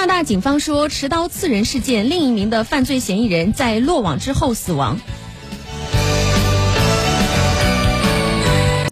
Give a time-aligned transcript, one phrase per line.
[0.00, 4.98] 拿大警方说，持刀刺人事件另一名的犯罪嫌疑人在落网之后死亡。